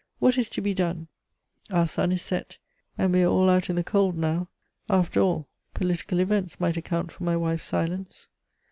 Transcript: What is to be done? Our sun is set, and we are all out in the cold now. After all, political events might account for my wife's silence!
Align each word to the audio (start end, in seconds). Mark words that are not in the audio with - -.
What 0.17 0.35
is 0.35 0.49
to 0.49 0.61
be 0.61 0.73
done? 0.73 1.09
Our 1.69 1.85
sun 1.85 2.11
is 2.11 2.23
set, 2.23 2.57
and 2.97 3.13
we 3.13 3.21
are 3.21 3.27
all 3.29 3.47
out 3.51 3.69
in 3.69 3.75
the 3.75 3.83
cold 3.83 4.17
now. 4.17 4.49
After 4.89 5.19
all, 5.21 5.47
political 5.75 6.19
events 6.19 6.59
might 6.59 6.75
account 6.75 7.11
for 7.11 7.23
my 7.23 7.37
wife's 7.37 7.65
silence! 7.65 8.27